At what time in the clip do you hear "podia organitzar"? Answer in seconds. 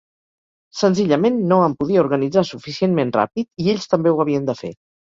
1.83-2.47